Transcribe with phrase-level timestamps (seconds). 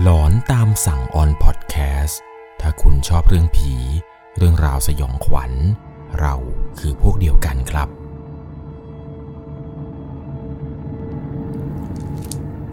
[0.00, 2.20] หลอนตามสั่งออนพอดแคสต์
[2.60, 3.74] ถ้าคุณชอบเรื่องผี
[4.36, 5.52] เรื่องราวสยองขวัญ
[6.20, 6.34] เรา
[6.78, 7.88] คือพวกเดียวกันครับ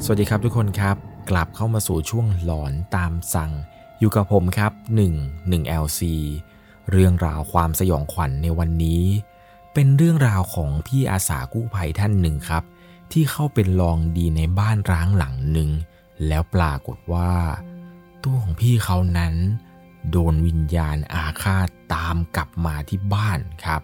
[0.04, 0.96] สวัสดีครับทุกคนครับ
[1.30, 3.52] กลับเข้ามาสู่ช่วงหลอนตามสั่ง
[4.00, 4.72] อยู่กับผมครับ
[5.12, 6.02] 1 1 LC
[6.92, 9.04] เรื่องราวความสยองขวัญในวันนี้
[9.74, 12.64] เป็นเรื่องราวของพี่อาสากู้ภัยท่านหนึ่งครับ
[13.12, 15.72] ที่เข้าเป็นลองดีในบ้านร้างหลังหนึ่ง
[16.28, 17.32] แล้วปรากฏว่า
[18.24, 19.34] ตัวของพี่เขานั้น
[20.12, 23.82] โดนวิญญาณอาฆาตตามกลับมาที่บ้านครับ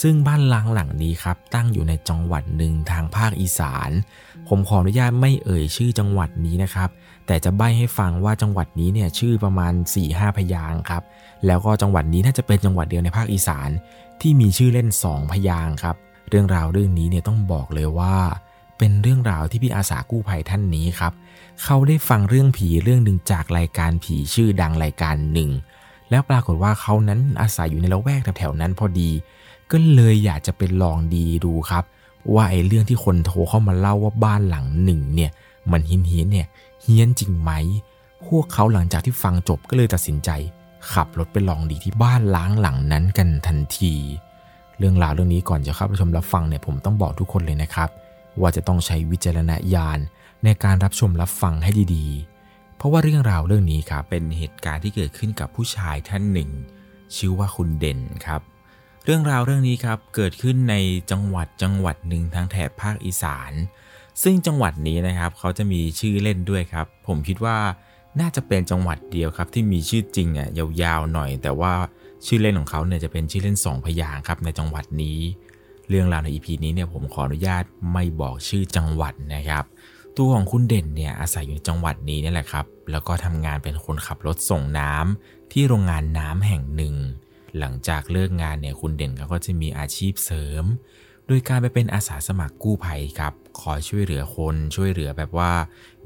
[0.00, 3.90] ซึ่งบ้านล้างหลังนี้ครับตั้งอยู่ในจังหวัดหนึ่งทางภาคอีสาน
[4.48, 6.88] ผมขออนุญาตไม่เอ่ยชื่อจังหวัดนี้นะครับ
[7.26, 9.72] แต่จะใบ้ให้ฟังว่าจังหวัดนี้เนี่ยชื่อประมาณ
[10.04, 11.02] 4-5 พยางครับ
[11.46, 13.70] แล้วก็จังหวัดนี้น่าจะเป็นจังหวัดเดียวในภาคอีสาน
[14.20, 15.96] ที่มีชื่อเล่น 2 พยางครับ
[16.28, 18.16] เรื่องราวเรื่องนี้เนี่ยต้องบอกเลยว่า
[18.78, 21.12] เป็นเรื่องราวที่พี่อาสากู้ภัยท่านนี้ครับ
[21.62, 25.50] เขาได้ฟังเรื่องผีเรื่องหนึ่งจากรายการผีชื่อดังรายการหนึ่ง
[26.10, 29.10] แล้วปรากฏว่าเขานั้นอาศัยอยู่ในละแวกแถวๆนั้นพอดี
[29.70, 31.84] ก็เลยอยากจะเป็นลองดีดูครับ
[32.34, 35.30] ว่าไอ้เรื่องที่คนโทรเข้ามาเล่าว่าบ้านหลังหนึ่งเนี่ย
[35.72, 36.46] มันเฮี้ยนเฮียนเนี่ย
[36.82, 37.50] เฮี้ยนจริงไหม
[38.26, 40.30] พวกเขาหลังจากที่ฟังจบก็เลยตัดสินใจ
[40.92, 43.94] ขับรถไปลองดีที่บ้านล้างหลังนั้นกันทันที
[44.78, 47.88] เรื่องราวเรื่องนี้ก่อนจะเข้าไปชมรับฟังเนี่ยผมต้องบอกทุกคนเลยนะครับ
[48.40, 49.98] ว่าจะต้องใช้วิจารณญาณ
[50.44, 56.50] ในการรับชมรับฟังให้ดีๆ เพราะว่าเรื่องราวเรื่องนี้ครับเป็นเหตุการณ์ที่เกิดขึ้นกับผู้ชายท่านหนึ่ง
[57.16, 58.40] ชื่อว่าคุณเด่นครับ
[59.04, 60.74] เรื่องราวเรื่องนี้ครับเกิดขึ้นใน
[61.10, 63.52] จังหวัดจังหวัดหนึ่งทางแถบภาคอีสาน
[64.22, 67.58] ซึ่งจังหวัดนี้นะครับเขาจะมีชื่อเล่นด้วยครับ ผมคิดว่า
[68.20, 70.48] น่าจะเป็นจังหวัดเดียวครับที่มีชื่อจริงอะ
[70.82, 71.72] ยาวๆหน่อย แต่ว่า
[72.26, 75.18] ชื่อเล่นของเขาเนี่ยจะเป็นชื่อเล่นสองพยางครับในจังหวัดนี้
[75.88, 79.64] เรื่องราวใน EP นี้เนี่ยผมขออนุญาตไม่บอกชื่อจังหวัดนะครับ
[80.16, 86.94] ตัวของคุณเด่นเนี่ยอาศัยอยู่จังหวัดนี้นี่แหละครับ แล้วก็ทำงานเป็นคนขับรถส่งน้ำที่โรงงานน้ำแห่งหนึ่ง
[87.58, 90.64] หลังจากเลิกงานเนี่ยคุณเด่นเขาก็จะมีอาชีพเสริม
[91.26, 95.52] โดยการไปเป็นอาสาสมัครกู้ภัยครับ คอยช่วยเหลือคนช่วยเหลือแบบว่า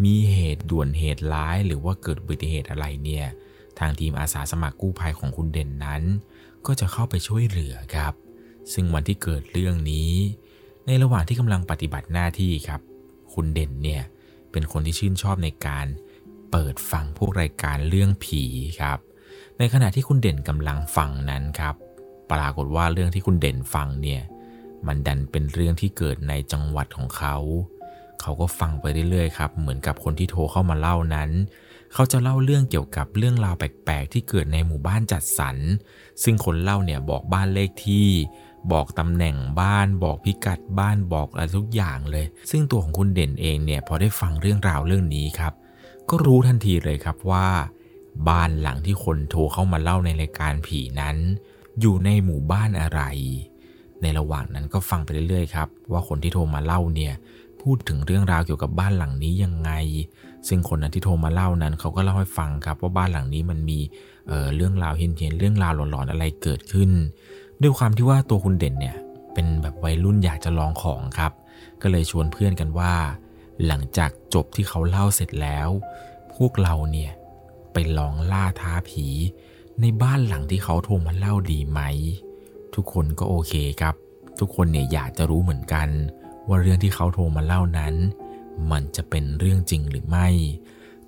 [0.04, 3.26] มีเหตุด่วนเหตุร้าย หรือว่าเกิดอุบัติเหตุอะไรเนี่ย
[3.78, 6.02] ทางทีมอาสาสมัครกู้ภัยของคุณเด่นนั้น
[6.66, 8.12] ก็จะเข้าไปช่วยเหลือครับ
[8.72, 10.12] ซึ่งวันที่เกิดเรื่องนี้
[10.86, 12.80] ในระหว่างที่กำลังปฏิบัติหน้าที่ครับ
[13.34, 14.02] คุณเด่นเนี่ย
[14.52, 15.86] เป็นคนที่ชื่นชอบในการ
[16.50, 18.42] เปิดฟังพวกรายการเรื่องผี
[18.80, 18.98] ครับ
[19.58, 21.74] ในขณะที่คุณเด่นกำลังฟังนั้นครับ
[22.32, 24.22] ปรากฏว่าเรื่องที่คุณเด่นฟังเนี่ย
[24.86, 27.36] มันดันเป็นเรื่องที่เกิดในจังหวัดของเขา
[28.20, 31.30] เขาก็ฟังไปเรื่อยๆครับ เหมือนกับคนที่โทรเข้ามาเล่านั้น
[31.92, 35.56] เขาจะเล่าเรื่องเกี่ยวกับเรื่องราวแปลกๆ ที่เกิดในหมู่บ้านจัดสรร
[36.22, 38.06] ซึ่งคนเล่าเนี่ยบอกบ้านเลขที่
[38.72, 45.52] บอกตำแหน่งบ้าน บอกพิกัดบ้านบอกอะไรทุกอย่างเลย ซึ่งตัวของคุณเด่นเองเนี่ยพอได้ฟังเรื่องราวเรื่องนี้ครับ
[46.08, 47.46] ก็รู้ทันทีเลยครับว่า
[48.28, 51.16] บ้านหลังที่คนโทรเข้ามาเล่าในรายการผีนั้น
[51.80, 53.02] อยู่ในหมู่บ้านอะไร
[54.02, 57.14] ในระหว่างนั้นก็ฟังไปเรื่อยๆครับว่าคนที่โทรมาเล่าเนี่ย
[57.62, 59.70] พูดถึงเรื่องราวเกี่ยวกับบ้านหลังนี้ยังไง
[60.48, 63.78] ซึ่งคนนั้นที่โทรมาเล่านั้นเขาก็เล่าให้ฟังครับว่าบ้านหลังนี้มันมี
[64.28, 66.90] เออเรื่องราวเห็นๆเรื่องราวหลอนๆอะไรเกิดขึ้น
[67.62, 68.96] ด้วยความที่ว่าตัวคุณเด่นเนี่ย
[69.34, 71.32] เป็นแบบวัยรุ่นอยากจะลองของครับ
[71.82, 72.94] ก็เลยชวนเพื่อนกันว่า
[73.66, 75.68] หลังจากจบที่เขาเล่าเสร็จแล้ว
[76.34, 77.12] พวกเราเนี่ย
[77.72, 79.06] ไปลองล่าท้าผี
[79.80, 81.80] ในบ้านหลังที่เขาโทรมาเล่าดีไหม
[82.74, 83.94] ทุกคนก็โอเคครับ
[84.38, 85.88] ทุกคนเนี่ยอยากจะรู้เหมือนกัน
[86.48, 87.94] ว่าเรื่องที่เขาโทรมาเล่านั้น
[88.70, 90.28] มันจะเป็นเรื่องจริงหรือไม่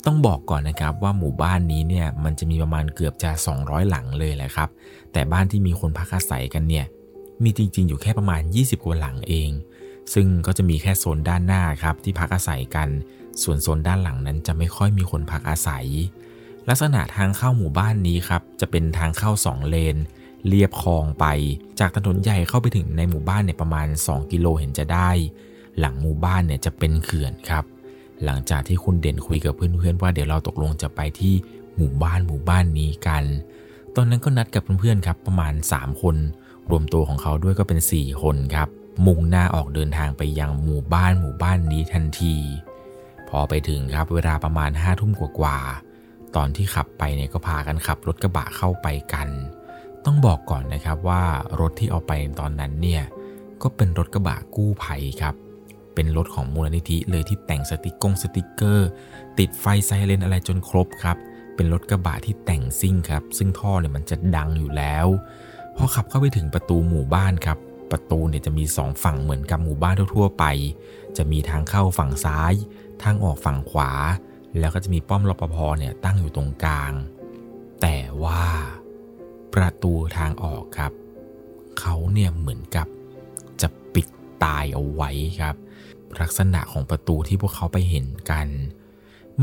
[0.06, 3.30] ต้องบอกก่อนนะครับว่าหมู่บ้านนี้เนี่ยมันจะมีประมาณเกือบจะ
[3.60, 4.68] 200 หลังเลยแหละครับ
[5.12, 6.86] แต่บ้านที่มีคนพักอาศัยกันเนี่ย
[7.42, 9.50] มีจริง ๆ อยู่แค่ประมาณ 20 กว่าหลังเอง
[10.14, 12.88] ซึ่งก็จะมีแค่โซนด้านหน้าครับที่พักอาศัยกัน
[13.42, 15.86] ส่วนโซนด้านหลังนั้นจะไม่ค่อยมีคนพักอาศัย
[16.68, 19.96] ลักษณะทางเข้าหมู่บ้านนี้ครับจะเป็นทางเข้า 2 เลน
[20.48, 21.26] เรียบคลองไป
[21.80, 25.10] จากถนนใหญ่เข้าไปถึงในหมู่บ้านเนี่ยประมาณ 2 กิโลเห็นจะได้
[25.78, 27.64] หลังหมู่บ้านเนี่ยจะเป็นเขื่อนครับ
[28.24, 31.34] หลังจากที่คุณเด่นคุยกับเพื่อนๆว่าเดี๋ยวเราตกลงจะไปที่
[31.76, 33.24] หมู่บ้านหมู่บ้านนี้กัน
[33.96, 36.16] ตอนนั้นก็นัดกับเพื่อนๆครับประมาณ 3 คน
[36.70, 38.68] รวมตัวของเขาด้วยก็เป็น 4 คนครับ
[39.06, 42.34] มุ่งหน้าออกเดินทางไปยังหมู่บ้านหมู่บ้านนี้ทันที
[43.28, 49.28] พอไปถึงครับเวลาประมาณ5้าทุ่มกว่าๆตอนที่ขับไปเนี่ยก็พากันขับรถกระบะเข้าไปกัน
[50.04, 51.22] ต้องบอกก่อนนะครับว่า
[51.60, 53.02] รถที่เอาไปตอนนั้นเนี่ย
[53.62, 55.34] ก็เป็นรถกระบะกู้ภัยครับ
[55.94, 58.88] เป็นรถของมูลนิธิเลยที่แต่งสติกงสติกเกอร์
[59.38, 61.16] ติดไฟไซเรนอะไรจนครบครับ
[61.54, 65.06] เป็นรถกระบะที่แต่งซิ่งครับ ซึ่งท่อเนี่ยมันจะดังอยู่แล้ว
[65.76, 67.58] พอขับเข้าไปถึงประตูหมู่บ้านครับ
[67.90, 70.44] ประตูเนี่ยจะมีสองฝั่งเหมือนกับหมู่บ้านทั่วๆไป
[71.16, 72.54] จะมีทางเข้าฝั่งซ้าย
[73.02, 73.90] ทางออกฝั่งขวา
[74.58, 76.92] แล้วก็จะมีป้อมรปภเนี่ยตั้งอยู่ตรงกลาง
[77.82, 78.44] แต่ว่า
[79.54, 80.92] ประตูทางออกครับ
[81.80, 82.86] เขาเนี่ยเหมือนกับ
[83.62, 84.06] จะปิด
[84.44, 85.10] ตายเอาไว้
[85.40, 85.54] ครับ
[86.20, 88.48] ลักษณะของประตูที่พวกเขาไปเห็นกัน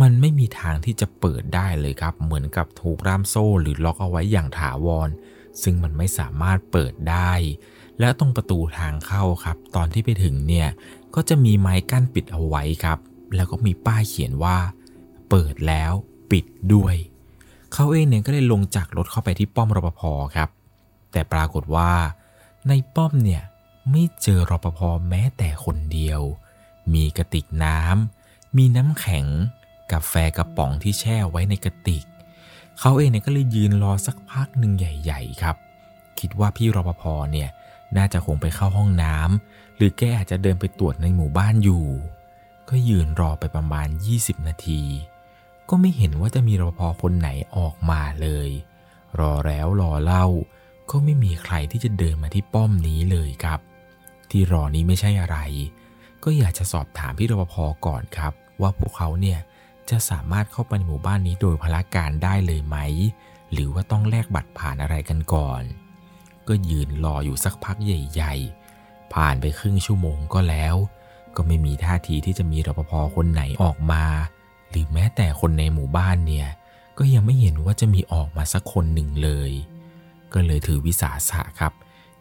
[0.01, 5.09] มันไม่มีทางที่จะเปิดได้เลยครับ เหมือนกับถูกร่ามโซ่หรือล็อกเอาไว้อย่างถาวร
[5.63, 7.31] ซึ่งมันไม่สามารถเปิดได้
[7.99, 10.67] และตรงประตูทางเข้าครับ ตอนที่ไปถึงเนี่ย
[11.15, 12.99] ก็จะมีไม้กั้นปิดเอาไว้ครับ
[13.35, 14.57] แล้วก็มีป้ายเขียนว่า
[15.29, 15.93] เปิดแล้ว
[16.31, 16.95] ปิดด้วย
[17.73, 20.01] เขาเองเนี่ยก็เลยลงจากรถเข้าไปที่ป้อมรปภ
[20.35, 20.49] ครับ
[21.11, 21.91] แต่ปรากฏว่า
[22.67, 23.43] ในป้อมเนี่ย
[23.91, 24.79] ไม่เจอรปภ
[25.09, 26.21] แม้แต่คนเดียว
[26.93, 29.25] มีกระติกน้ำ มีน้ำแข็ง
[29.91, 32.05] กาแฟกระป๋องที่แช่ไว้ในกระติก
[32.79, 35.55] เขาเองเนี่ยก็เลยยืนรอสักพักหนึ่งใหญ่ๆครับ
[36.19, 37.49] คิดว่าพี่รปภเนี่ย
[37.97, 41.85] น่าจะคงไปเข้าห้องน้ำหรือแกอาจจะเดินไปตรวจในหมู่บ้านอยู่
[42.69, 43.87] ก็ยืนรอไปประมาณ
[44.17, 44.81] 20 นาที
[45.69, 48.49] ก็ไม่เห็นว่าจะมีรปภคนไหนออกมาเลย
[49.19, 50.25] รอแล้วรอเล่า
[50.91, 53.59] ก็ไม่มีใครที่จะเดินมาที่ป้อมนี้เลยครับ
[54.29, 55.37] ที่รอนี้ไม่ใช่อะไร
[56.23, 57.55] ก็อยากจะสอบถามพี่รปภ
[57.85, 59.39] ก่อนครับ ว่าพวกเขาเนี่ย
[59.89, 62.77] จะสามารถเข้าไปในหมู่บ้านนี้โดยพละการได้เลยไหม
[63.51, 65.61] หรือว่าต้องแลกบัตรผ่านอะไรกันก่อน
[66.47, 68.33] ก็ยืนรออยู่สักพักใหญ่
[68.73, 70.75] ๆ ผ่านไปครึ่งชั่วโมงก็แล้ว
[71.35, 74.05] ก็ไม่มีท่าทีที่จะมีรปภคนไหนออกมา
[74.69, 76.47] หรือแม้แต่คนในหมู่บ้านเนี่ย
[76.97, 79.51] ก็ยังไม่เห็นว่าจะมีออกมาสักคนหนึ่งเลย
[80.33, 81.73] ก็เลยถือวิสาสะครับ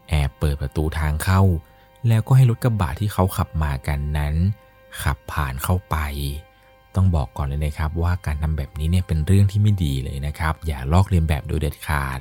[0.09, 1.43] แอบเปิดประตูทางเข้า
[2.09, 4.35] แล้วก็ให้รถกระบะที่เขาขับมากันนั้น
[5.03, 5.97] ขับผ่านเข้าไป
[6.95, 12.21] ต้องบอกก่อนเลยนะครับว่าการทำแบบนี้เนี่ยเป็นเรื่องที่ไม่ดีเลยนะครับ อย่าลอกเลียนแบบโดยเด็ดขาด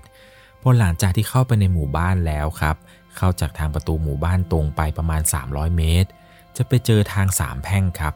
[0.62, 2.76] พอหลังจากที่เข้าไปในหมู่บ้านแล้วครับ
[3.18, 6.10] เข้าจากทางประตูหมู่บ้านตรงไปประมาณ 300 เมตร
[6.58, 8.14] จะไปเจอทางสามแพร่งครับ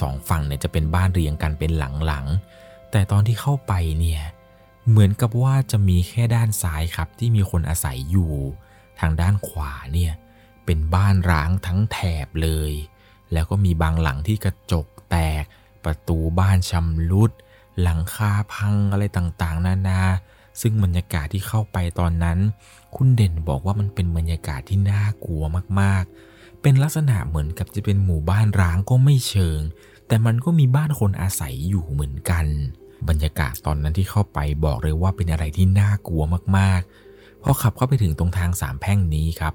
[0.00, 4.22] สองฝั่งเนี่ยจะเป็นบ้านเรียงกันเป็นหลังๆแต่ตอนที่เข้าไปเนี่ย
[4.88, 8.32] เหมือนกับว่าจะมีแค่ด้านซ้ายครับที่มีคนอาศัยอยู่
[9.00, 10.12] ทางด้านขวาเนี่ย
[10.64, 12.72] เป็นบ้านร้างทั้งแถบเลย
[13.32, 15.44] แล้วก็มีบางหลังที่กระจกแตก
[15.84, 17.30] ประตูบ้านชำรุด
[17.82, 20.02] หลังคาพังอะไรต่างๆ นานา
[20.60, 22.38] ซึ่งบรรยากาศที่เข้าไปตอนนั้น
[22.96, 25.42] คุณเด่นบอกว่ามันเป็นบรรยากาศที่น่ากลัว
[25.80, 29.60] มากๆ เป็นลักษณะเหมือนกับจะเป็นหมู่บ้านร้างก็ไม่เชิง
[30.06, 32.46] แต่มันก็มีบ้านคนอาศัยอยู่เหมือนกัน
[33.08, 36.22] บรรยากาศตอนนั้นที่เข้าไปบอกเลยว่าเป็นอะไรที่น่ากลัว
[36.56, 39.54] มากๆพอขับเข้าไปถึงตรงทางสามแพร่งนี้ครับ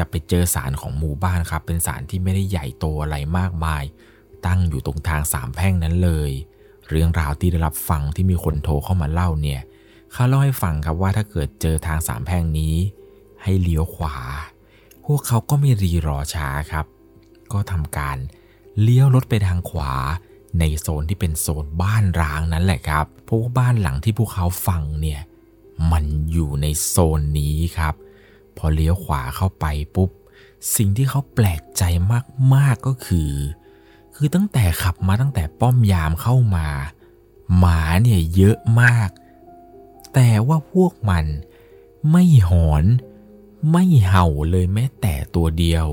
[0.00, 3.84] จะไปเจอศาลของหมู่บ้านครับ เป็นศาลที่ไม่ได้ใหญ่โตอะไรมากมาย
[4.46, 6.30] ตั้งอยู่ตรงทางสามแพ่งนั้นเลย
[6.88, 9.60] เรื่องราวที่ได้รับฟังที่มีคนโทรเข้ามาเล่าเนี่ย
[10.12, 12.74] เขาเล่าให้ฟังครับว่าถ้าเกิดเจอทางสามแพ่งนี้
[13.42, 14.16] ให้เลี้ยวขวา
[15.04, 16.86] พวกเขาก็ไม่รีรอช้าครับ
[17.52, 18.16] ก็ทำการ
[18.80, 19.92] เลี้ยวรถไปทางขวา
[20.58, 25.20] ในโซนที่เป็นโซนบ้านร้างนั้นแหละครับเพราะว่าบ้านหลังที่พวกเขาฟังเนี่ย
[25.92, 27.94] มันอยู่ในโซนนี้ครับ
[28.60, 30.10] พอเลี้ยวขวาเข้าไปปุ๊บ
[30.76, 31.82] สิ่งที่เขาแปลกใจ
[32.54, 33.32] มากๆก็คือ
[34.14, 36.68] คือตั้งแต่ขับมาตั้งแต่ป้อมยามเข้ามา
[37.58, 39.10] หมาเนี่ยเยอะมาก
[40.14, 41.24] แต่ว่าพวกมัน
[42.10, 42.84] ไม่หอน
[43.72, 45.86] ไม่เห่าเลยแม้แต่ตัวเดียว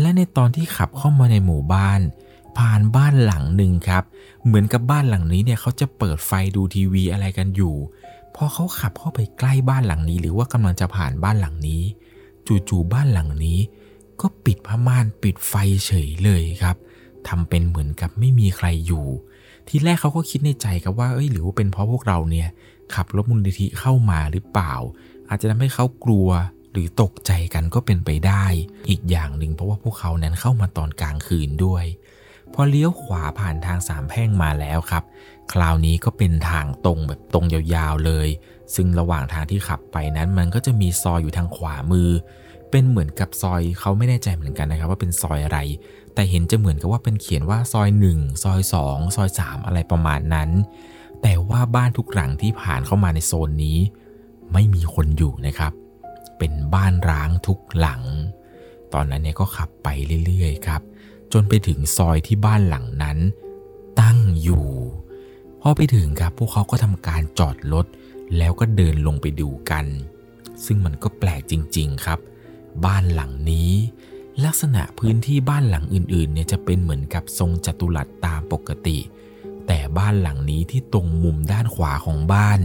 [0.00, 2.00] และในตอนที่ขับเข้ามาในหมู่บ้าน
[2.58, 4.04] ผ่านบ้านหลังหนึ่งครับ
[4.44, 7.74] เหมือนกับบ้านหลังนี้เนี่ยเขาจะเปิดไฟดูทีวีอะไรกันอยู่
[8.34, 11.82] พอเขาขับเข้าไปใกล้บ้านหลังนี้ หรือว่ากำลังจะผ่านบ้านหลังนี้
[12.46, 13.58] จู่ๆบ้านหลังนี้
[14.20, 15.54] ก็ปิดผ้าม่านปิดไฟ
[15.86, 16.76] เฉยเลยครับ
[17.28, 19.06] ทำเป็นเหมือนกับไม่มีใครอยู่
[19.68, 22.48] ทีแรกเขาก็คิดในใจครับว่าเอ้ยหรือว่าเป็นเพราะพวกเราเนี่ย
[22.94, 24.74] ขับรถมูลนิธิเข้ามาหรือเปล่า
[25.28, 26.28] อาจจะทำให้เขากลัว
[26.72, 28.44] หรือตกใจกันก็เป็นไปได้
[28.88, 31.84] อีกอย่างหนึ่งเพราะว่าพวกเขานั้นเข้ามาตอนกลางคืนด้วย
[32.54, 35.04] พอเลี้ยวขวาผ่านทางสามแพร่งมาแล้วครับ
[35.52, 38.28] คราวนี้ก็เป็นทางตรงแบบตรงยาวๆเลย
[38.74, 42.10] ซึ่งระหว่างทางที่ขับไปนั้นมันก็จะมีซอยอยู่ทางขวามือ
[42.70, 45.58] เป็นเหมือนกับซอยเขาไม่แน่ใจเหมือนกันนะครับ ว่าเป็นซอยอะไร
[46.14, 50.50] แต่เห็นจะเหมือนกับว่าเป็นเขียนว่าซอย 1 ซอย 2 ซอย 3 อะไรประมาณนั้น
[51.22, 53.78] แต่ว่าบ้านทุกหลังที่ผ่านเข้ามาในโซนนี้
[54.52, 55.72] ไม่มีคนอยู่นะครับ
[56.38, 58.02] เป็นบ้านร้างทุกหลัง
[58.92, 59.88] ตอนนั้นเนี่ยก็ขับไป
[60.26, 60.82] เรื่อยๆครับ
[61.32, 63.18] จนไปถึงซอยที่บ้านหลังนั้น
[64.00, 64.66] ตั้งอยู่
[65.60, 67.86] พอไปถึงครับพวกเขาก็ทำการจอดรถ
[68.36, 69.86] แล้วก็เดินลงไปดูกัน
[70.64, 72.18] ซึ่งมันก็แปลกจริง ๆครับ
[72.84, 73.72] บ้านหลังนี้
[74.44, 78.98] ลักษณะพื้นที่บ้านหลังอื่นๆเนี่ยจะเป็นเหมือนกับทรงจัตุรัสตามปกติ
[79.66, 82.60] แต่บ้านหลังนี้ที่ตรงมุมด้านขวาของบ้าน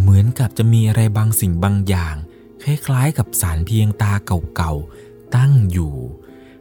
[0.00, 2.14] เหมือนกับจะมีอะไรบางสิ่งบางอย่าง
[2.62, 4.12] คล้ายๆ กับสารเพียงตา
[4.56, 5.94] เก่าๆตั้งอยู่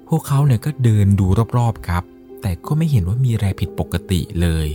[0.07, 1.25] พวกเขาเนี่ยก็เดินดู
[1.57, 2.03] รอบๆครับ
[2.41, 4.67] แต่ก็ไม่เห็นว่ามีอะไรผิดปกติเลย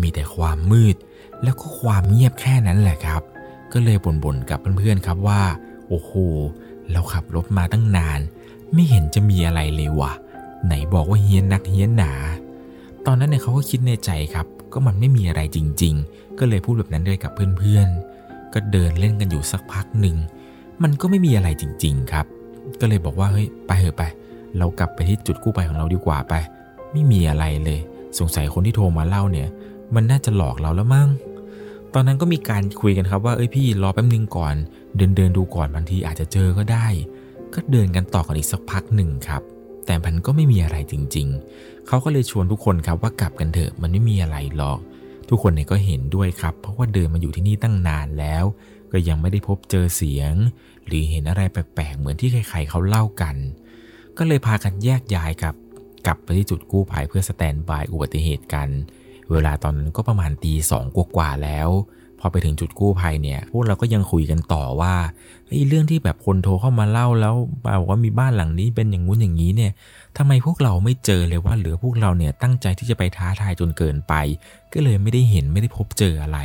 [0.00, 0.96] มีแต่ความมืด
[1.42, 3.22] แล้วก็ความเงียบแค่นั้นแหละครับ
[3.72, 5.42] ก็เลยบ่นๆกับเพื่อนๆครับว่า
[5.88, 6.12] โอ้โห
[6.92, 8.20] เราขับรถมาตั้งนาน
[8.72, 10.12] ไม่เห็นจะมีอะไรเลยวะ
[10.66, 12.12] ไหนบอกว่าเฮี้ยนนักเฮี้ยนหนา
[13.06, 20.16] ตอนนั้นเนี่ยเขาก็คิดในใจครับ ก็มันไม่มีอะไรจริง ๆ ก็เลยพูดแบบนั้นด้วยกับเพื่อนๆ ก็เดินเล่นกันอยู่สักพักหนึ่ง
[20.82, 22.26] มันก็ไม่มีอะไรจริง ๆ ครับ
[22.80, 24.02] ก็เลยบอกว่าเฮ้ยไปเถอะไป
[24.58, 26.34] เรากลับไปที่จุดกู้ภัยของเราดีกว่าไป
[26.92, 27.80] ไม่มีอะไรเลย
[28.18, 29.48] สงสัยคนที่โทรมาเล่าเนี่ย
[29.94, 31.08] มันน่าจะหลอกเราแล้วมั้ง
[31.94, 34.54] ตอนนั้นก็มีการคุยกันครับว่าเอ้ยพี่รอแป๊บนึงก่อน
[34.96, 36.86] เดินเดินดูก่อนบางทีอาจจะเจอก็ได้
[37.54, 39.42] ก็เดินกันต่อกันอีกสักพักหนึ่งครับ
[39.86, 41.28] แต่มันก็ไม่มีอะไรจริง
[41.58, 44.78] ๆ เขาก็เลยชวนทุกคนครับว่ากลับกันเถอะมันไม่มีอะไรหรอก
[45.28, 48.44] ทุกคนเนี่ยก็เห็นด้วยครับ เพราะว่าเดินมาอยู่ที่นี่ตั้งนานแล้ว
[48.92, 50.32] ก็ยังไม่ได้พบเจอเสียง
[50.86, 53.36] หรือเห็นอะไรแปลกๆเหมือนที่ใครๆเขาเล่ากัน
[54.18, 55.54] ก็เลยพากันแยกย้ายครับ
[56.06, 61.68] กลับไปที่จุดกู้ภัยเพื่อสแตนบายอุบัติเหตุกันเเวลาตอนนั้นก็ประมาณตีสองกว่าๆแล้ว
[62.20, 64.94] พอไปถึงจุดกู้ภัยเนี่ย พวกเราก็ยังคุยกันต่อว่า
[65.48, 67.34] ไอ้เรื่องที่แบบคนโทรเข้ามาเล่าแล้ว
[67.78, 69.72] บอกว่ามีบ้านหลังนี้เป็นอย่างงู้นอย่างนี้เนี่ย
[70.16, 74.14] ทำไมพวกเราไม่เจอเลยว่าเหลือพวกเราเนี่ยตั้งใจที่จะไปท้าทายจนเกินไป
[74.72, 76.38] ก็เลยไม่ได้เห็นไม่ได้พบเจออะไร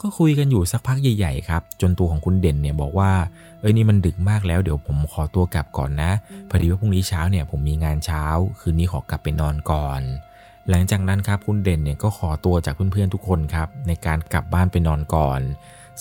[0.00, 3.12] ก็คุยกันอยู่สักพักใหญ่ๆครับ จนตัวของคุณเด่นเนี่ยบอกว่า
[3.60, 6.10] เอ้ยนี่มันดึกมากแล้วเดี๋ยวผมขอตัวกลับก่อนนะ
[6.48, 8.24] พอดีว่าพรุ่งนี้เช้าเนี่ยผมมีงานเช้า
[8.60, 10.00] คืนนี้ขอกลับไปนอนก่อน
[10.70, 15.40] หลังจากนั้นครับคุณเด่นเนี่ยก็ขอตัวจากเพื่อนๆทุกคนครับในการกลับบ้านไปนอนก่อน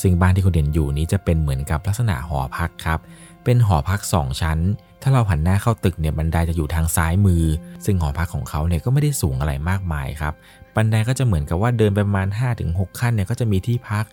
[0.02, 3.00] ซึ่งบ้านที่คุณเด่นอยู่นี้จะเป็นเหมือนกับลักษณะหอพักครับ
[3.44, 4.60] เป็นหอพัก 2 ชั้น
[5.02, 7.44] ถ้าเราหันหน้าเข้าตึกเนี่ยบันไดจะอยู่ทางซ้ายมือ
[7.86, 10.34] ซึ่งหอพักของเขาเนี่ยก็ไม่ได้สูงอะไรมากมายครับ
[10.76, 12.28] บันไดก็จะเหมือนกับว่าเดินไปประมาณ
[12.64, 14.06] 5-6 ขั้นเนี่ยก็จะมีที่พัก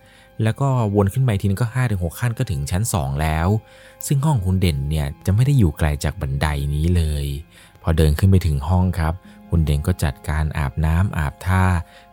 [0.43, 3.47] แล้วก็วนขึ้นไปทีนึงก็ 5-6 ขั้นก็ถึงชั้น 2 แล้ว
[4.07, 7.25] ซึ่งห้องคุณเด่นเนี่ยจะไม่ได้อยู่ไกลจากบันไดนี้เลย
[7.81, 9.13] พอเดินขึ้นไปถึงห้องครับ
[9.49, 11.63] คุณเด่นก็จัดการอาบน้ำอาบท่า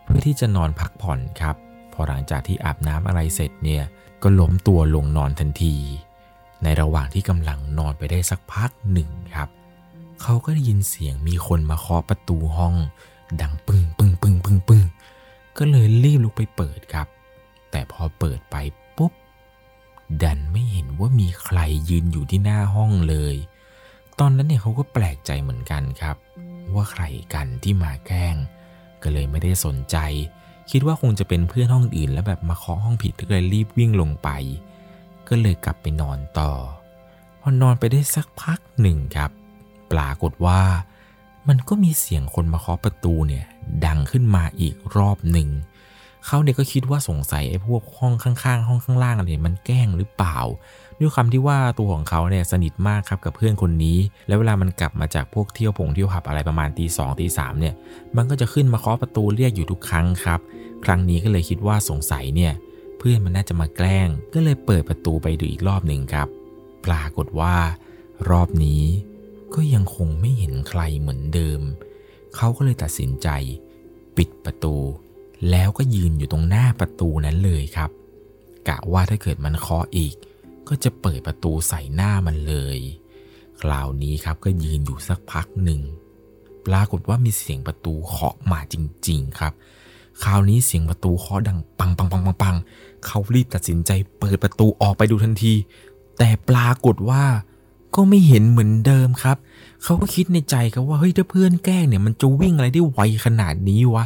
[0.03, 1.55] เพื่อที่จะนอนพักผ่อนครับ
[1.93, 3.83] พอหลังจากที่อาบน้ำอะไรเสร็จเนี่ย
[4.23, 5.75] ก็ล้มตัวลงนอนทันที
[6.63, 9.49] ในระหว่างที่กำลังนอนไปได้สักพักหนึ่งครับ
[10.21, 12.75] เขาก็ได้ยินเสียงมีคนมาเคาะประตูห้อง
[13.41, 14.83] ดังปึ้งปึ้งปึ้งปึ้งปึ้ง
[15.57, 17.07] ก็เลยรีบลุกไปเปิดครับ
[17.71, 18.55] แต่พอเปิดไป
[18.97, 19.11] ปุ๊บ
[20.23, 23.35] ดันไม่เห็นว่ามีใครยืนอยู่ที่หน้าห้องเลย
[24.19, 26.17] ตอนนั้นเนี่ยเขาก็แปลกใจเหมือนกันครับ
[26.73, 27.03] ว่าใคร
[27.33, 28.35] กันที่มาแกล้ง
[29.03, 29.97] ก็เลยไม่ได้สนใจ
[30.71, 34.29] คิดว่าคงจะเป็นเพื่อนห้องอื่นแล้วแบบมาเคาะห้องผิดก็เลยรีบวิ่งลงไป
[35.27, 36.51] ก็เลยกลับไปนอนต่อ
[37.41, 39.31] พอนอนไปได้สักพักหนึ่งครับ
[39.91, 40.61] ปรากฏว่า
[41.47, 43.45] มันก็มีเสียงคนมาเคาะประตูเนี่ย
[43.85, 45.49] ดังขึ้นมาอีกรอบหนึ่ง
[46.25, 50.37] เขาเนี่ยก็คิดว่าสงสัยไอ้พวกห้องข้างๆ ห้องข้างล่างอะไรมันแกล้งหรือเปล่า
[50.99, 53.97] ด้วยคำที่ว่าตัวของเขาเนี่ยสนิทมากครับกับเพื่อนคนนี้
[54.27, 57.73] แล้วเวลามันกลับมาจากพวกเที่ยวผงเที่ยวผับอะไรประมาณตีสองตีสามเนี่ย
[58.15, 60.39] มันก็จะขึ้นมาเคาะประตูเรียกอยู่ทุกครั้งครับ
[60.85, 62.53] ครั้งนี้ก็เลยคิดว่าสงสัยเนี่ย
[62.97, 66.27] เพื่อนมันน่าจะมาแกล้ง ก็เลยเปิดประตูไปดูอีกรอบหนึ่งครับ
[66.85, 67.55] ปรากฏว่า
[68.29, 68.83] รอบนี้
[69.55, 71.61] ก็ยังคงไม่เห็นใครเหมือนเดิม
[72.35, 73.27] เขาก็เลยตัดสินใจ
[74.17, 74.75] ปิดประตู
[75.51, 77.89] แล้วก็ยืนอยู่ตรงหน้าประตูนั้นเลยครับ
[78.67, 80.15] กะว่าถ้าเกิดมันเคาะอีก
[80.69, 82.79] ก็จะเปิดประตูใส่หน้ามันเลย
[83.61, 85.81] คราวนี้ครับก็ยืนอยู่สักพักหนึ่ง
[86.65, 88.75] ปรากฏว่ามีเสียงประตูเคาะมาจ
[89.07, 89.53] ริง ๆ ครับ
[90.23, 92.55] คราวนี้เสียงประตูเคาะดังปังปังปังปังปัง
[93.05, 95.53] เขารีบตัดสินใจเปิดประตูออกไปดูทันที
[96.17, 97.23] แต่ปรากฏว่า
[97.95, 99.37] ก็ไม่เห็นเหมือนเดิมครับ
[99.83, 104.05] เขาก็คิดในใจครับว่าเฮ้ยถ้าเพื่อนแกล้งเนี่ยมันจะวิ่งอะไรได้ไวขนาดนี้วะ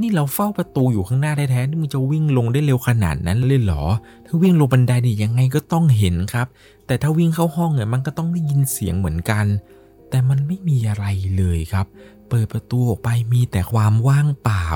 [0.00, 3.84] นี่เราเฝ้าประตูอยู่ข้างหน้าแท้ๆนี่มึงจะวิ่งลงได้เร็วขนาดนั้นเลยเหรอ
[4.26, 6.46] ถ้าวิ่งลงบันไดเนี่ยยังไงก็ต้องเห็นครับ
[6.86, 9.46] แต่ถ้าวิ่งเข้าห้องเนี่ยมันก็ต้องได้ยินเสียงเหมือนกัน
[10.10, 11.86] แต่มันไม่มีอะไรเลยครับ
[12.28, 14.68] เปิดประตูออกไปมีแต่ความว่างเปล่า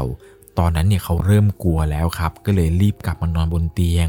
[0.58, 4.08] ตอนนั้นเนี่ยเขาเริ่มกลัวแล้วครับ ก็เลยรีบกลับมานอนบนเตียง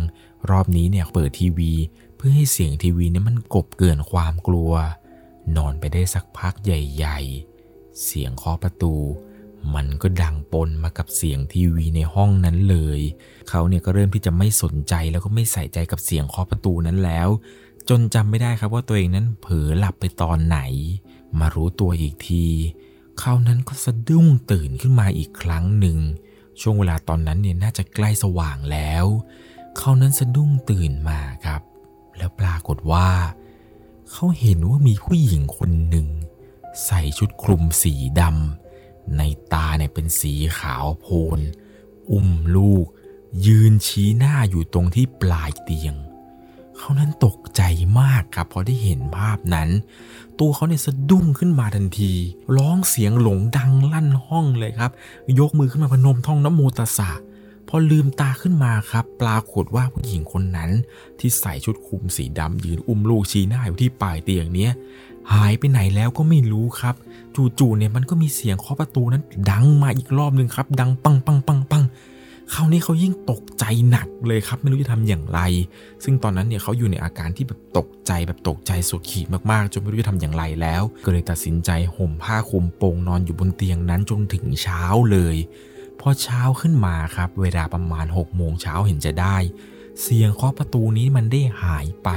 [0.49, 1.73] รอบนี้เนี่ยเปิดทีวี
[2.15, 4.71] เพื่อให้เสียงทีวีเนี่ยมันกบเกินความกลัว
[5.57, 7.19] นอนไปได้สักพักใหญ่
[7.59, 8.93] ๆ เสียงเคาะประตู
[9.73, 12.99] มันก็ดังปนมากับเสียงทีวีในห้องนั้นเลย
[13.49, 17.29] เขาเนี่ยก็เริ่มที่จะไม่สนใจแล้วก็ไม่ใส่ใจกับเสียงเคาะประตูนั้นแล้ว
[17.89, 20.59] จนจำไม่ได้ครับว่าตัวเองนั้นเผลอหลับไปตอนไหน
[21.39, 22.45] มารู้ตัวอีกที
[23.19, 25.97] เขานั้นก็สะดุ้งตื่นขึ้นมาอีกครั้งหนึ่ง
[26.61, 29.05] ช่วงเวลาตอนนั้นเนี่ยน่าจะใกล้สว่างแล้ว
[29.77, 31.61] เขานั้นสะดุ้งตื่นมาครับ
[32.17, 33.09] แล้วปรากฏว่า
[34.11, 36.07] เขาเห็นว่ามีผู้หญิงคนหนึ่ง
[36.85, 38.64] ใส่ชุดคลุมสีดำ
[39.17, 39.21] ใน
[39.53, 41.39] ตาเนี่ยเป็นสีขาวโพลน
[42.11, 42.85] อุ้มลูก
[43.45, 45.95] ยืนชี้หน้าอยู่ตรงที่ปลายเตียง
[46.77, 47.61] เขานั้นตกใจ
[47.99, 49.69] มากครับพอได้เห็นภาพนั้น
[50.39, 52.13] ตัวเขาเนี่ยสะดุ้งขึ้นมาทันที
[52.57, 54.91] ร้องเสียงหลงดังลั่นห้องเลยครับ
[55.39, 57.11] ยกมือขึ้นมาพนมท่องน้ำโมตสสะ
[57.67, 60.71] พอลืมตาขึ้นมาครับ ปรากฏว่าผู้หญิงคนนั้น
[61.19, 64.71] ที่ใส่ชุดคลุมสีดำยืนอุ้มลูกชี้หน้าอยู่ที่ปลายเตียงเนี้ย
[65.33, 66.95] หายไปไหนแล้วก็ไม่รู้ครับ
[67.59, 71.83] จู่ๆเนี่ยมันก็มีเสียงเคาะประตูนั้น ดังมาอีกรอบหนึ่งครับ ดังปังปังปังปัง
[72.53, 75.39] คราวนี้เขายิ่งตกใจหนักเลยครับ ไม่รู้จะทำอย่างไร
[76.03, 85.37] ซึ่งตอนนั้นเนี่ยเขาอยู่ในอาการที่แบบตกใจแบบตกใจสุดขีดมากๆ จนไม่รู้จะทำอย่างไรแล้ว ก็เลยตัดสินใจห่มผ้าคลุมโปงนอนอยู่บนเตียงนั้นจนถึงเช้าเลย
[85.99, 89.37] พอเช้าขึ้นมาครับ เวลาประมาณ6โมงเช้าเห็นจะได้
[90.01, 92.09] เสียงเคาะประตูนี้มันได้หายไป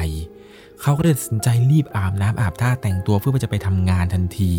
[0.82, 4.52] เขาก็เลยตัดสินใจรีบอาบน้ำอาบท่าแต่งตัวเพื่อจะไปทำงานทันที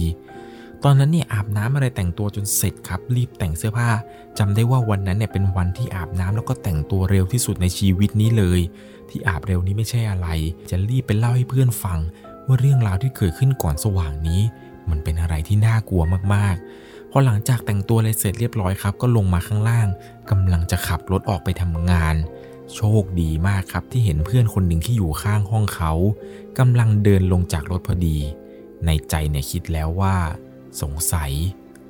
[0.83, 3.89] ตอนนั้นเนี่ยอาบน้ำอะไรแต่งตัวจนเสร็จครับ รีบแต่งเสื้อผ้า
[4.39, 8.59] จำได้ว่าวันนั้นเนี่ยเป็นวันที่อาบน้ำแล้วก็แต่งตัวเร็วที่สุดในชีวิตนี้เลย
[9.09, 10.27] ที่อาบเร็วนี้ไม่ใช่อะไร
[10.69, 11.99] จะรีบไปเล่าให้เพื่อนฟัง
[12.45, 14.41] ว่าเรื่องราวที่เกิดขึ้นก่อนสว่างนี้
[14.89, 19.87] มันเป็นอะไรที่น่ากลัวมากๆพอหลังจากแต่งตัวอะไรเสร็จเรียบร้อยครับ ก็ลงมาข้างล่าง
[20.29, 22.15] กำลังจะขับรถออกไปทำงาน
[22.75, 25.91] โชคดีมากครับที่เห็นเพื่อนคนหนึ่งที่อยู่ข้างห้องเขา
[26.59, 28.17] กำลังเดินลงจากรถพอดี
[28.85, 30.15] ในใจเนี่ยคิดแล้วว่า
[30.81, 31.31] สงสัย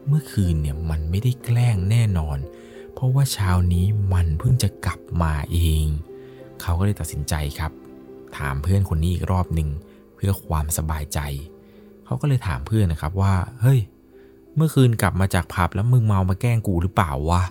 [0.07, 2.37] เมื่อคืนเนี่ยมันไม่ได้แกล้งแน่นอน
[2.93, 5.85] เพราะว่าเช้านี้มันเพิ่งจะกลับมาเอง
[6.61, 7.71] เขาก็เลยตัดสินใจครับ
[8.37, 9.69] ถามเพื่อนคนนี้อีกรอบหนึ่ง
[10.15, 11.19] เพื่อความสบายใจ
[12.05, 13.79] เขาก็เลยถามเพื่อนนะครับว่า เฮ้ย
[14.55, 17.43] เมื่อคืนกลับมาจากผับแล้วมึงเมามาแกล้งกูหรือเปล่าวะ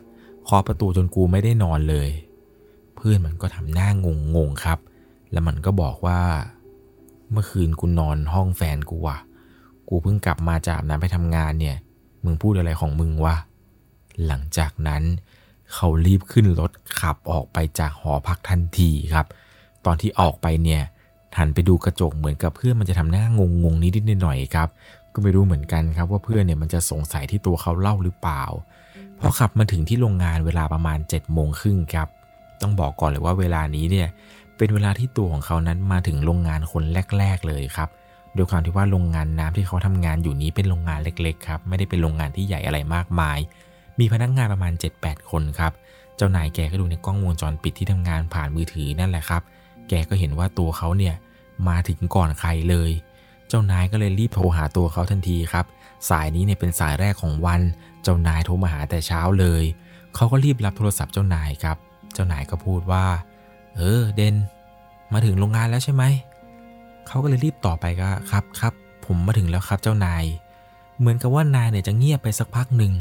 [0.44, 2.08] เคาะประตูจนกูไม่ได้นอนเลย
[2.98, 4.78] เพื่อนมันก็ทำหน้างงงงครับ
[5.32, 6.20] แล้วมันก็บอกว่า
[7.30, 9.18] เมื่อคืนกูนอนห้องแฟนกูว่ะ
[9.88, 11.76] กูเพิ่งกลับมาจากน้ำไปทำงานเนี่ย
[12.24, 13.36] มึงพูดอะไรของมึงวะ
[14.26, 15.02] หลังจากนั้น
[15.74, 19.26] เขารีบขึ้นรถขับออกไปจากหอพักทันทีครับ
[19.84, 20.82] ตอนที่ออกไปเนี่ย
[21.38, 24.68] หันไปดูกระจกเหมือนกับเพื่อนมันจะทำหน้างงงนิดนิดหน่อยครับ
[25.12, 28.42] ก็ไม่รู้เหมือนกันครับว่าเพื่อนเนี่ยมันจะสงสัยที่ตัวเขาเล่าหรือเปล่า
[29.18, 32.08] พอขับมาถึงที่โรงงานเวลาประมาณ7จ็ดโมงครึ่งครับ
[32.62, 34.08] ต้องบอกก่อนเลยว่าเวลานี้เนี่ย
[34.56, 36.82] เป็นเวลาที่ตัวของเขานั้นมาถึงโรงงานคน
[37.18, 37.88] แรก ๆเลยครับ
[38.34, 43.38] โดยความที่ว่าโรงงานน้ำที่เขาทำงานอยู่นี้เป็นโรงงานเล็กๆครับไม่ได้เป็นโรงงานที่ใหญ่อะไรมากมาย
[43.98, 45.72] มีพนักงานประมาณ 7-8 คนครับ
[46.16, 49.42] เจ้านายแกก็ดูในกล้องวงจรปิดที่ทำงานผ่านมือถือนั่นแหละครับ
[49.88, 51.14] แกก็เห็นว่าตัวเขาเนี่ย
[51.68, 52.90] มาถึงก่อนใครเลย
[53.48, 55.66] เจ้านายก็เลยรีบโทรหาตัวเขาทันทีครับ
[56.08, 57.60] สายนี้เนี่ยเป็นสายแรกของวัน
[58.02, 59.64] เจ้านายโทรมาหาแต่เช้าเลย
[60.14, 61.76] เขาก็รีบรับโทรศัพท์เจ้านายครับ
[62.18, 63.06] จ้านายก็พูดว่า
[63.76, 64.34] เออเดน
[65.12, 66.04] มาถึงโรงงานแล้วใช่ไหม
[67.06, 68.72] เขาก็เลยรีบตอบไปก็ครับครับ
[69.06, 70.24] ผมมาถึงแล้วครับเจ้านาย
[70.98, 72.92] เหมือนกับว่านายเนี่ยจะเงียบไปสักพักหนึ่ง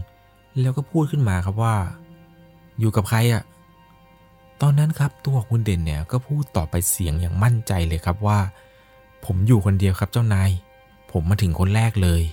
[0.62, 1.76] แล้วก็พูดขึ้นมาครับว่า
[2.80, 3.44] อยู่กับใครอะ่ะ
[4.62, 8.40] ตอนนั้นครับตัวคุณเด่นเนี่ยก็พูดต่อไปเสียงอย่างมั่นใจเลยครับว่า
[9.26, 10.50] ผมอยู่คนเดียวครับเจ้านาย
[11.12, 12.24] ผมมาถึงคนแรกเลย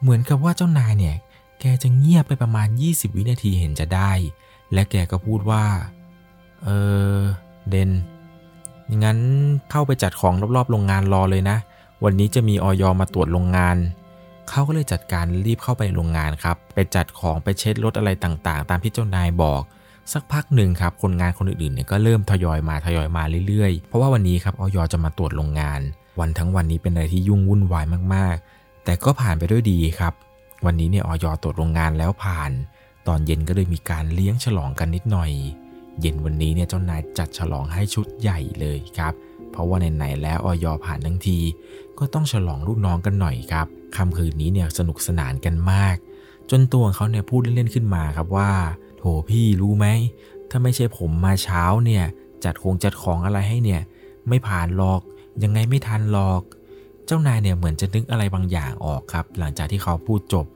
[0.00, 1.16] เหมือนกับว่าเจ้านายเนี่ย
[1.60, 4.12] แกจะเงียบไปประมาณ 20 วินาทีเห็นจะได้
[4.72, 5.64] และแกก็พูดว่า
[6.64, 6.70] เอ
[7.14, 7.18] อ
[7.70, 7.90] เดน
[9.04, 9.18] งั้น
[9.70, 11.56] เข้าไปจัดของรอบๆโรงงานรอเลยนะ
[12.04, 13.76] วันนี้จะมีออยมาตรวจโรงงาน
[14.48, 19.62] เขาก็เลยจัดการรีบเข้าไปโรงงานครับ ไปจัดของไปเช็ดรถอะไรต่างๆ ตามที่เจ้านายบอก
[20.12, 25.80] สักพักหนึ่งครับ คนงานคนอื่นๆเนี่ยก็เริ่มทยอยมาทยอยมาเรื่อยๆ เพราะว่าวันนี้ครับออยจะมาตรวจโรงงาน
[26.20, 30.12] วันทั้งวันนี้เป็นอะไรที่ยุ่งวุ่นวายมากๆ แต่ก็ผ่านไปด้วยดีครับ
[30.66, 32.50] วันนี้เนี่ยออยตรวจโรงงานแล้วผ่าน
[33.06, 35.30] ตอนเย็นก็เลยมีการเลี้ยงฉลองกันนิดหน่อย
[36.00, 39.14] เย็นวันนี้เนี่ยเจ้านายจัดฉลองให้ชุดใหญ่เลยครับ
[39.50, 41.38] เพราะว่าไหนๆแล้วออยผ่านทั้งที
[41.98, 45.96] ก็ต้องฉลองลูกน้องกันหน่อยครับค่ำคืนนี้เนี่ยสนุกสนานกันมาก
[46.50, 48.50] จนตัวของเขาเนี่ยพูดเล่นๆขึ้นมาครับว่า
[48.98, 49.86] โถพี่รู้ไหม
[50.50, 52.04] ถ้าไม่ใช่ผมมาเช้าเนี่ย
[52.44, 53.82] จัดคงจัดของอะไรให้เนี่ย
[54.28, 55.00] ไม่ผ่านหรอก
[55.42, 56.42] ยังไงไม่ทันหรอก
[57.06, 60.46] เจ้านายเนี่ยเหมือนจะนึกอะไรบางอย่างออกครับ หลังจากที่เขาพูดจบ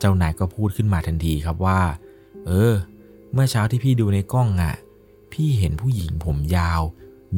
[0.00, 1.80] เจ้านายก็พูดขึ้นมาทันทีครับว่า
[2.46, 2.72] เออ
[3.32, 4.74] เมื่อเช้าที่พี่ดูในกล้องอะ่ะ
[5.34, 6.82] พี่เห็นผู้หญิงผมยาว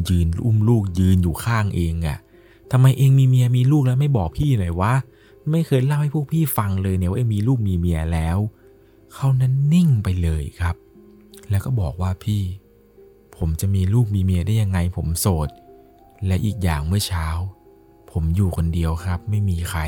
[0.08, 2.18] ยืนอุ้มลูกยืนอยู่ข้างเองอะ่ะ
[2.70, 4.92] ทำไมเองมีเมียมีลูกแล้วไม่บอกพี่หน่อยวะ
[5.50, 8.38] ไม่เคยเล่าให้พวกพี่ฟังเลยเนี่ยว่าเองมีลูกมีเมียแล้ว
[9.14, 10.76] เขานั้นนิ่งไปเลยครับ
[11.50, 12.42] แล้วก็บอกว่าพี่
[13.36, 15.48] ผมจะมีลูกมีเมียได้ยังไงผมโสด
[16.26, 17.26] และอีกอย่างเมื่อเช้า
[18.12, 19.80] ผมอยู่คนเดียวครับ ไม่มีใคร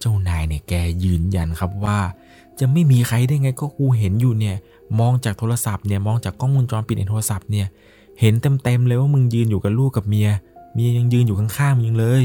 [0.00, 1.98] เจ้านายเนี่ยแกยืนยันครับว่า
[2.60, 4.56] จะไม่มีใครได้ไงก็กูเห็นอยู่เนี่ย
[5.00, 7.66] มองจากโทรศัพท์เนี่ยมองจากกล้องวงจรปิดในโทรศัพท์เนี่ย
[8.20, 10.28] เห็นเต็มๆเลยว่ามึงยืนอยู่กับลูกกับเมีย
[10.74, 12.24] เมียยังยืนอยู่ข้างๆมึงเลย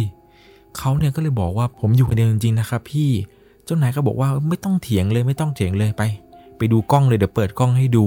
[0.77, 3.09] เขาเนี่ยก็เลยบอกว่าผมอยู่คนเดียวจริงๆนะครับพี่
[3.65, 6.03] เจ้านายก็บอกว่าไม่ต้องเถียงเลยไม่ต้องเถียงเลยไป
[6.57, 8.05] ไปดูกล้องเลยเดี๋ยวเปิดกล้องให้ดู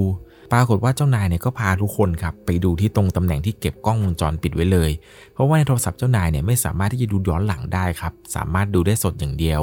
[0.53, 4.91] ปรากฏว่าเจ้านายเนี่ยก็พาทุกคนครับไปดูที่ตรงตำแหน่งที่เก็บกล้องวงจรปิดไว้เลย
[5.33, 9.61] เพราะว่าในโทรศัพท์เจ้านายเนี่ยไม่สามารถที่จะดูย้อนหลังได้ครับ สามารถดูได้สดอย่างเดียว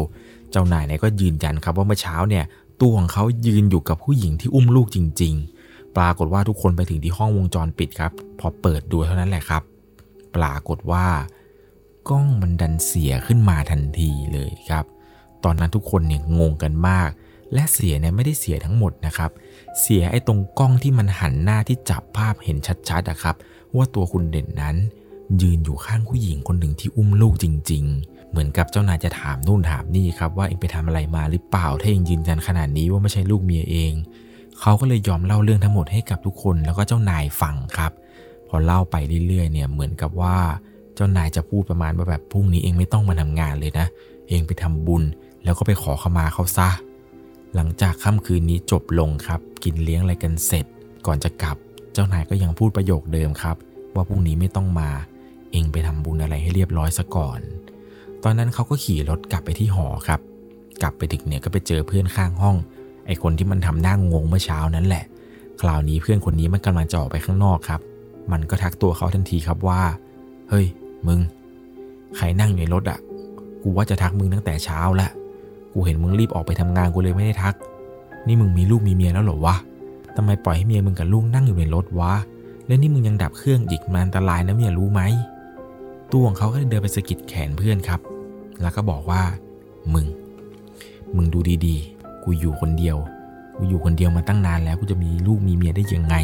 [0.53, 2.45] เจ้านายเนี่ยก็ยืนยันครับว่าเมื่อเช้าเนี่ย
[2.81, 5.35] ตัวของเขายืนอยู่กับผู้หญิงที่อุ้มลูกจริง
[5.65, 9.63] ๆ ปรากฏว่าทุกคนไปถึงที่ห้องวงจรปิดครับ พอเปิดดูเท่านั้นแหละครับ
[10.37, 11.07] ปรากฏว่า
[12.09, 14.85] กล้องมันดันเสียขึ้นมาทันทีเลยครับ
[15.45, 17.11] ตอนนั้นทุกคนเนี่ยงงกันมาก
[17.55, 19.31] และเสียเนี่ยไม่ได้เสียทั้งหมดนะครับ
[19.81, 22.57] เสียไอ้ตรงกล้องที่มันหันหน้าที่จับภาพเห็น
[22.89, 23.37] ชัดๆนะครับ
[23.77, 24.77] ว่าตัวคุณเด่นนั้น
[25.43, 33.93] ยืนอยู่ข้างผู้หญิงคนหนึ่งที่อุ้มลูกจริง ๆ เหมือนกับเจ้านายจะถามนู่นถามนี่ครับว่าเองไปทำอะไรมาหรือเปล่า ถ้าเองยืนยันขนาดนี้ว่าไม่ใช่ลูกเมียเอง
[34.61, 37.93] เขาก็เลยยอมเล่าเรื่องทั้งหมดให้กับทุกคนแล้วก็เจ้านายฟังครับ
[38.49, 40.37] พอเล่าไปเรื่อยๆเนี่ยเหมือนกับว่า
[40.95, 43.87] เจ้านายจะพูดประมาณว่าแบบพรุ่งนี้เองไม่ต้องมาทำงานเลยนะ
[44.29, 45.03] เองไปทำบุญ
[45.45, 46.69] แล้วก็ไปขอขมาเขาซะ
[47.55, 50.67] หลังจากค่ำคืนนี้จบลงครับ กินเลี้ยงอะไรกันเสร็จ
[51.07, 51.57] ก่อนจะกลับ
[51.93, 53.57] เจ้านายก็ยังพูดประโยคเดิมครับ
[53.95, 54.91] ว่าพรุ่งนี้ไม่ต้องมา
[55.53, 57.41] เองไปทำบุญอะไรให้เรียบร้อยซะก่อน
[58.25, 60.21] ตอนนั้นเขาก็ขี่รถกลับไปที่หอครับ
[60.83, 62.57] กลับไปถึงเนี่ยก็ไปเจอเพื่อนข้างห้อง
[63.07, 65.05] ไอคนที่มันทำหน้างงเมื่อเช้านั้นแหละ
[65.61, 67.81] คราวนี้เพื่อนคนนี้มันกำลังจะออกไปข้างนอกครับ
[68.33, 69.83] มันก็ทักตัวเขาทันทีครับว่า
[70.51, 70.67] เฮ้ย
[71.07, 71.21] มึง
[72.17, 72.99] ใครนั่งอยู่ในรถอะ่ะ
[73.63, 75.09] กูว่าจะทักมึงตั้งแต่เช้าละ
[75.73, 77.55] กูเห็นมึงรีบออกไปทำงานกูเลยไม่ได้ทัก
[78.27, 79.57] นี่มึงมีลูกมีเมียแล้วเหรอวะ
[80.17, 82.13] ทำไมปล่อยให้เมียมึงกับลูกนั่งอยู่ในรถวะ
[82.67, 85.01] แล้วนี่มึงยังดับเครื่องอีกมันอันตรายนะเมียรู้ไหม
[86.13, 88.01] ตัวของเขาก็เดินไปสะกิดแขนเพื่อนครับ
[88.63, 89.23] แล้วก็บอกว่า
[89.95, 90.07] มึง
[91.17, 92.97] มึงดูดีๆ กูอยู่คนเดียว
[93.57, 96.17] กูอยู่คนเดียวมาตั้งนานแล้ว กูจะมีลูกมีเมียได้ยังไง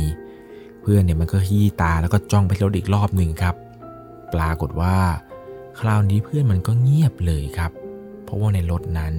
[0.82, 3.54] เพื่อนเนี่ยมันก็ขี้ตาแล้วก็จ้องไปรถอีกรอบหนึ่งครับ
[4.34, 4.96] ปรากฏว่า
[5.80, 7.72] คราวนี้เพื่อนมันก็เงียบเลยครับ
[8.24, 9.14] เพราะว่าในรถนั้น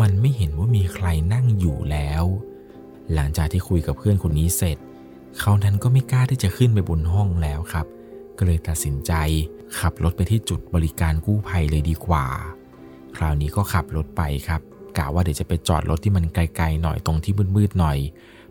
[0.00, 2.24] มันไม่เห็นว่ามีใครนั่งอยู่แล้ว
[3.14, 4.78] หลังจากที่คุยกับเพื่อนคนนี้เสร็จ
[5.40, 7.86] เขานั้นก็ไม่กล้าที่จะขึ้นไปบนห้องแล้วครับ
[8.38, 9.12] ก็เลยตัดสินใจ
[9.78, 12.24] ขับรถไปที่จุดบริการกู้ภัยเลยดีกว่า
[13.16, 14.60] คราวนี้ก็ขับรถไปครับ
[14.98, 17.98] กะว่าเดี๋ยวจะไปจอดรถที่มันไกลๆหน่อยตรงที่มืดๆหน่อย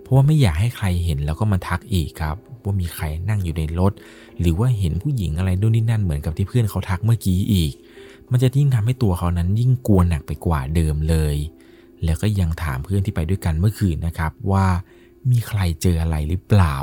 [0.02, 3.94] เพราะว่าไม่อยากให้ใครเห็นแล้วก็มาทักอีกครับ ว่ามีใครนั่งอยู่ในรถ
[4.40, 7.74] หรือว่าเห็นผู้หญิงอะไรด้วยนี่นั่นเหมือนกับที่เพื่อนเขาทักเมื่อกี้อีก
[8.32, 11.36] มันจะยิ่งทำให้ตัวเขานั้นยิ่งกลัวหนักไปกว่าเดิมเลย
[12.04, 14.66] แล้วก็ยังถามเพื่อนที่ไปด้วยกันเมื่อคืนนะครับว่า
[15.32, 16.76] มีใครเจออะไรหรือเปล่า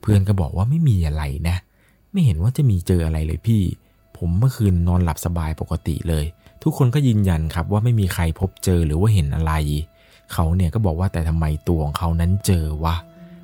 [0.00, 1.56] เพื่อนก็บอกว่าไม่มีอะไรนะ
[2.16, 3.62] ไม่เห็นว่าจะมีเจออะไรเลยพี่
[4.16, 6.24] ผมเมื่อคืนนอนหลับสบายปกติเลย
[6.62, 9.52] ทุกคนก็ยืนยันครับว่าไม่มีใครพบเจอหรือว่าเห็นอะไร
[10.32, 12.96] เขาเนี่ยก็บอกว่าแต่ทำไมตัวของเขานั้นเจอวะ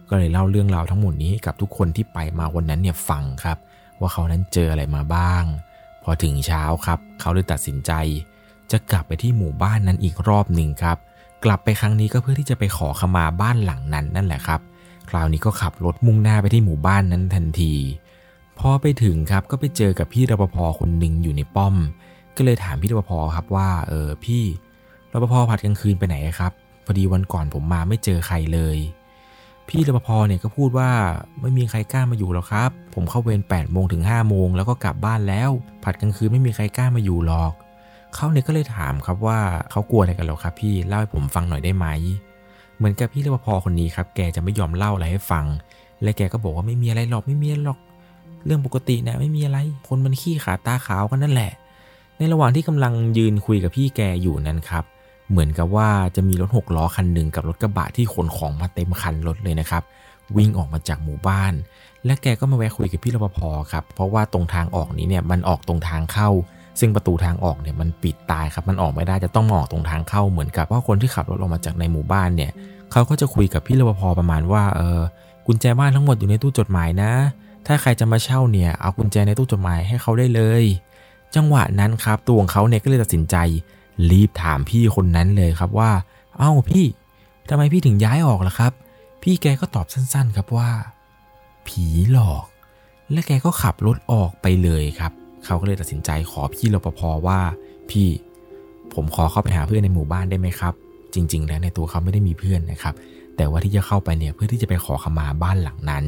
[0.08, 3.58] ก็เลยเล่าเรื่องราวทั้งหมดนี้ให้กับทุกคนที่ไปมาวันนั้นเนี่ยฟังครับ
[4.00, 5.44] ว่าเขานั้นเจออะไรมาบ้าง
[6.02, 7.92] พอถึงเช้าครับ เขาเลยตัดสินใจ
[8.70, 10.98] จะกลับไปที่หมู่บ้านนั้นอีกรอบหนึ่งครับ
[11.44, 14.60] กลับไปครั้งนี้ก็เพื่อที่จะไปขอขมาบ้านหลังนั้นนั่นแหละครับ
[15.10, 17.74] คราวนี้ก็ขับรถมุ่งหน้าไปที่หมู่บ้านนั้นทันที
[18.66, 21.74] พอไปถึงครับก็ไปเจอกับพี่รปภคนหนึ่งอยู่ในป้อม
[22.36, 24.42] ก็เลยถามพี่รปภครับว่าเออพี่
[25.12, 26.52] รปภผัดกลางคืนไปไหนครับ
[26.84, 28.78] พอดีวันก่อนผมมาไม่เจอใครเลย
[29.68, 30.90] พี่รปภเนี่ยก็พูดว่า
[31.40, 35.50] ไม่มีใครกล้ามาอยู่หรอกครับ ผมเข้าเวร8โมงถึง5โมงแล้วก็กลับบ้านแล้ว
[35.84, 37.52] ผัดกลางคืนไม่มีใครกล้ามาอยู่หรอก
[38.14, 39.38] เขาเนี่ยก็เลยถามครับว่า
[39.70, 41.86] เขากลัวอะไรกันหรอครับ พี่เล่าให้ผมฟังหน่อยได้ไหม
[42.76, 45.44] เหมือนกับพี่รปภคนนี้ครับ แกจะไม่ยอมเล่าอะไรให้ฟัง
[46.02, 47.78] และแกก็บอกว่าไม่มีอะไรหรอกไม่มีหรอก
[48.44, 51.52] เรื่องปกติเนะไม่มีอะไร คนมันขี้ขาตาขาวกันนั่นแหละ
[52.18, 54.84] ในระหว่างที่กำลังยืนคุยกับพี่แกอยู่นั้นครับ
[55.30, 59.82] เหมือนกับว่าจะมีรถหกล้อคันหนึ่งกับรถกระบะที่ขนของมาเต็มคันรถเลยนะครับ
[60.36, 61.52] วิ่งออกมาจากหมู่บ้าน
[62.04, 63.38] และแกก็มาแวะคุยกับพี่รปภ
[63.72, 66.28] ครับ เพราะว่าตรงทางออกนี้เนี่ยมันออกตรงทางเข้า
[66.80, 72.50] ซึ่งประตูทางออกเนี่ยมันปิดตายครับ มันออกไม่ได้จะต้องมออกตรงทางเข้าเหมือนกับว่าคนที่ขับรถออกมาจากในหมู่บ้านเนี่ย
[72.92, 75.00] เขาก็จะคุยกับพี่รปภประมาณว่าเออ
[75.46, 77.12] กุญแจบ้านทั้งหมดอยู่ในตู้จดหมายนะ
[77.66, 80.64] ถ้าใครจะมาเช่าเนี่ยเอากุญแจในตู้จดหมายให้เขาได้เลย
[81.34, 83.36] จังหวะนั้นครับตัวของเขาเนี่ยก็เลยตัดสินใจ
[84.10, 85.90] รีบถามพี่คนนั้นเลยครับว่า
[86.38, 86.84] เอ้าพี่
[87.48, 88.72] ทำไมพี่ถึงย้ายออกล่ะครับ
[89.22, 90.70] พี่แกก็ตอบสั้นๆครับว่า
[91.66, 92.44] ผีหลอก
[93.12, 95.12] และแกก็ขับรถออกไปเลยครับ
[95.44, 97.40] เขาก็เลยตัดสินใจขอพี่รปภว่า
[97.90, 98.08] พี่
[98.94, 100.74] ผมขอเข้าไปหาเพื่อนในหมู่บ้านได้ไหมครับ
[101.14, 102.94] จริง ๆ แล้วในตัวเขาไม่ได้มีเพื่อนนะครับ
[103.36, 106.04] แต่ว่าที่จะเข้าไปเนี่ยเพื่อที่จะไปขอขมาบ้านหลังนั้น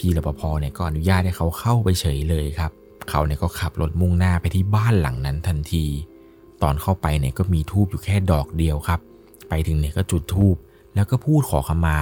[0.00, 2.70] พี่รปภเนี่ยก็อนุญาตให้เขาเข้าไปเฉยเลยครับ
[3.10, 5.84] เขาเนี่ยก็ขับรถมุ่งหน้าไปที่บ้านหลังนั้นทันที
[6.62, 9.00] ตอนเข้าไปเนี่ยก็มีทูบอยู่แค่ดอกเดียวครับ
[9.48, 10.56] ไปถึงเนี่ยก็จุดทูบ
[10.94, 11.98] แล้วก็พูดขอขมา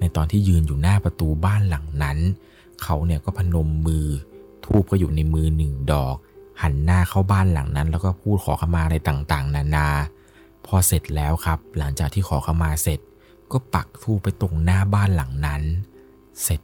[0.00, 2.18] ในตอนที่ยืนอยู่หน้าประตูบ้านหลังนั้น
[2.82, 4.06] เขาเนี่ยก็พนมมือ
[4.64, 6.16] ทูบก็อยู่ในมือหนึ่งดอก
[6.62, 9.88] หันหน้าเข้าบ้านหลังนั้น แล้วก็พูดขอขมาอะไรต่างๆ นานา
[10.66, 13.00] พอเสร็จแล้วครับ หลังจากที่ขอขมาเสร็จ
[13.52, 15.62] ก็ปักทูบไปตรงหน้าบ้านหลังนั้น
[16.42, 16.60] เสร็จ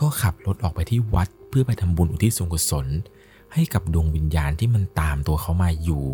[0.00, 2.86] ก็ขับรถออกไปที่วัดเพื่อไปทำบุญอุทิศส่วนกุศล
[3.52, 6.06] ให้กับดวงวิญญาณที่มันตามตัวเขามาอยู่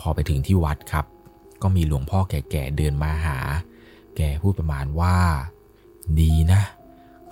[0.00, 1.06] พอไปถึงที่วัดครับ
[1.62, 3.38] ก็มีหลวงพ่อแก่ๆเดินมาหา
[4.16, 5.16] แกพูดประมาณว่า
[6.20, 6.60] ดีนะ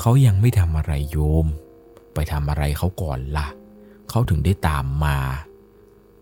[0.00, 1.46] เขายังไม่ทำอะไรโยม
[2.14, 3.48] ไปทำอะไรเขาก่อนละ่ะ
[4.10, 5.18] เขาถึงได้ตามมา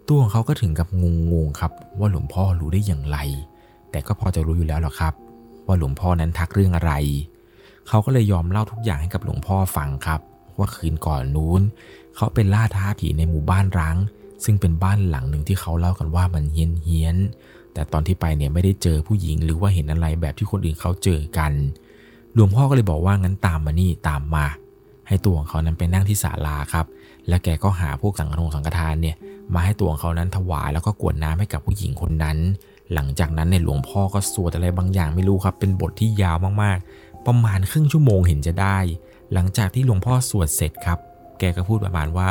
[0.08, 0.88] ตัวของเขาก็ถึงกับ
[1.32, 3.18] งงๆครับ ว่าหลวงพ่อรู้ได้อย่างไร
[3.90, 5.14] แต่ก็พอจะรู้อยู่แล้วหรอครับ
[5.66, 6.92] ว่าหลวงพ่อนั้นทักเรื่องอะไร
[7.88, 10.20] เขาก็เลยยอมเล่าทุกอย่างให้กับหลวงพ่อฟังครับ
[10.58, 11.62] ว่าคืนก่อนนู้น
[12.16, 13.96] เขาเป็นล่าท้าผีในหมู่บ้านร้าง
[14.44, 17.16] ซึ่งเป็นบ้านหลังหนึ่งที่เขาเล่ากันว่ามันเฮี้ยนเฮียน
[17.74, 21.52] แต่ตอนที่ไปเนี่ยไม่ได้เจอผู้หญิงหรือว่าเห็นอะไรแบบที่คนอื่นเขาเจอกัน
[22.34, 24.46] หลวงพ่อก็เลยบอกว่างั้นตามมานี่ตามมา
[25.08, 26.86] ให้ตัวของเขานั้นไปนั่งที่ศาลาครับ
[27.28, 29.16] แล้วแกก็หาพวกสังฆทงสังฆทานเนี่ย
[29.54, 32.38] มาให้ตัวของเขานั้นถวายแล้วก็กวดน้ำให้กับผู้หญิงคนนั้น
[32.94, 38.78] หลังจากนั้นเนี่ยหลวงพ่อก็สวดอะไรบางอย่างไม่รู้ครับ เป็นบทที่ยาวมากๆ ประมาณครึ่งชั่วโมงเห็นจะได้
[39.32, 40.98] หลังจากที่หลวงพ่อสวดเสร็จครับ
[41.38, 42.30] แกก็พูดประมาณว่า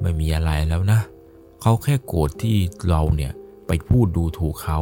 [0.00, 1.00] ไม่มีอะไรแล้วนะ
[1.62, 2.56] เขาแค่โกรธที่
[2.88, 3.32] เราเนี่ย
[3.66, 4.80] ไปพูดดูถูกเขา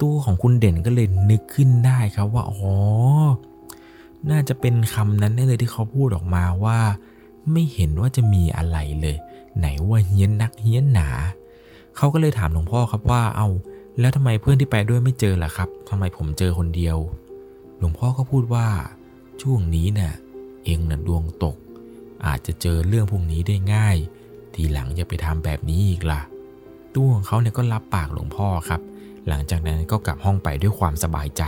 [0.00, 2.72] ตัวของคุณเด่นก็เลยนึกขึ้นได้ครับว่าอ๋อ
[4.30, 6.78] น่าจะเป็นคำนั้นได้เลยที่เขาพูดออกมาว่า
[7.52, 9.16] ไม่เห็นว่าจะมีอะไรเลย
[9.58, 11.08] ไหนว่าเฮี้ยนนักเฮี้ยนหนา
[11.96, 13.48] เขาก็เลยถามหลวงพ่อครับว่าเอา
[14.00, 16.96] แล้วทำไมเพื่อนที่ไปด้วยไม่เจอล่ะครับทำไมผมเจอคนเดียว
[17.80, 18.68] หลวงพ่อก็พูดว่า
[19.42, 20.14] ช่วงนี้เนะ่ะ
[20.64, 21.56] เองน่ะดวงตก
[22.26, 23.96] อาจจะเจอเรื่องพวกนี้ได้ง่าย
[24.54, 26.22] ทีหลังอย่าไปทำแบบนี้อีกล่ะ
[26.94, 28.80] ตัวของเขาเนี่ยก็รับปากหลวงพ่อครับ
[29.28, 31.42] หลังจากนั้นก็กลับห้องไปด้วยความสบายใจ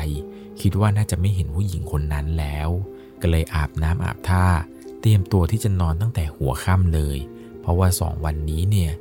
[0.60, 2.68] คิดว่าน่าจะไม่เห็นผู้หญิงคนนั้นแล้ว
[3.20, 4.46] ก็เลยอาบน้ำอาบท่า
[5.00, 7.18] เตรียมตัวที่จะนอนตั้งแต่หัวค่ำเลย
[7.60, 8.92] เพราะว่าสองวันนี้เนี่ย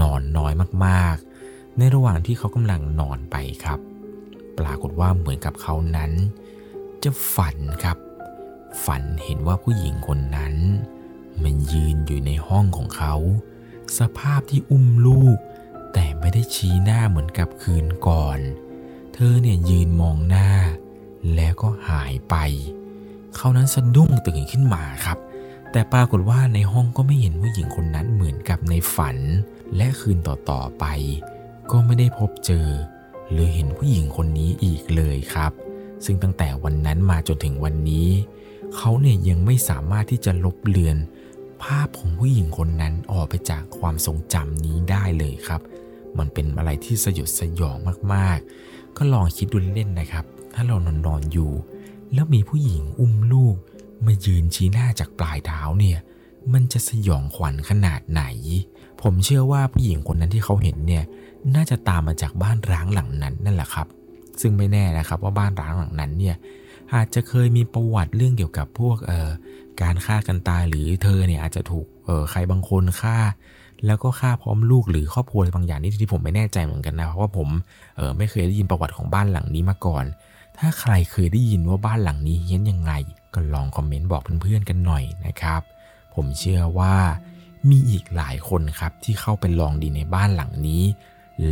[0.00, 0.52] นอนน้อย
[0.86, 3.78] มากๆ ในระหว่างที่เขากำลังนอนไปครับ
[4.58, 6.10] ปรากฏว่าเหมือนกับเขานั้น
[7.04, 7.98] จะฝันครับ
[8.84, 10.54] ฝันเห็นว่าผู้หญิงคนนั้น
[11.42, 13.14] มันยืนอยู่ในห้องของเขา
[13.98, 15.38] สภาพที่อุ้มลูก
[15.92, 18.38] แต่ไม่ได้ชี้หน้าเหมือนกับคืนก่อน
[19.14, 20.50] เธอเนี่ยยืนมองหน้า
[21.34, 22.36] แล้วก็หายไป
[23.36, 25.18] เขานั้นสะดุ้งตื่นขึ้นมาครับ
[25.72, 29.16] แต่ปรากฏว่าในห้องก็ไม่เห็นผู้หญิงคนนั้นเหมือนกับในฝัน
[29.76, 30.84] และคืนต่อๆไป
[31.70, 32.68] ก็ไม่ได้พบเจอ
[33.30, 35.63] หรือเห็นผู้หญิงคนนี้อีกเลยครับ
[36.04, 38.08] ซึ่งตั้งแต่วันนั้นมาจนถึงวันนี้
[38.76, 40.96] เขาเนี่ยยังไม่สามารถที่จะลบเลือน
[41.62, 45.60] ภาพของผู้หญิงคนนั้นออกไปจากความทรงจำนี้ได้เลยครับ
[46.18, 47.76] มันเป็นอะไรที่สยดสยอง
[48.12, 51.52] มากๆ ก็ลองคิดดูเล่นนะครับ ถ้าเรานอนนอนอยู่
[52.14, 53.56] แล้วมีผู้หญิงอุ้มลูก
[54.06, 55.98] มายืนชี้หน้าจากปลายเท้าเนี่ย
[56.52, 58.22] มันจะสยองขวัญขนาดไหน
[59.02, 61.04] ผมเชื่อว่าผู้หญิงคนนั้นที่เขาเห็นเนี่ย
[61.54, 63.86] น่าจะตามมาจากบ้านร้างหลังนั้นนั่นแหละครับ
[64.40, 66.36] ซึ่งไม่แน่นะครับว่าบ้านร้างหลังนั้นเนี่ย
[66.94, 69.30] อาจจะเคยมีประวัติเรื่องเกี่ยวกับพวกเอ่อ
[69.82, 73.18] การฆ่ากันตายหรือเธอเนี่ยอาจจะถูกเอ่อใครบางคนฆ่า
[73.86, 77.48] แล้วก็ฆ่าพร้อมลูกหรือครอบครัวบางอย่างนี่ที่ผมไม่แน่ใจเหมือนกันนะเพราะว่าผม
[77.96, 80.04] เออไม่เคยได้ยินประวัติของบ้านหลังนี้มาก่อน
[80.58, 82.92] ถ้าใครเคยได้ยินว่าบ้านหลังนี้เฮี้ยนยังไง
[83.34, 85.62] ก็ลองคอมเมนต์บอกเพื่อนๆกันหน่อยนะครับ
[86.14, 86.94] ผมเชื่อว่า
[87.70, 90.82] มีอีกหลายคนครับที่เข้าไปลองดีในบ้านหลังนี้